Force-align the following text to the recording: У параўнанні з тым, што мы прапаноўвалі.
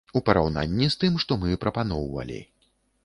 У 0.19 0.19
параўнанні 0.29 0.87
з 0.93 0.97
тым, 1.03 1.19
што 1.25 1.39
мы 1.43 1.61
прапаноўвалі. 1.67 2.41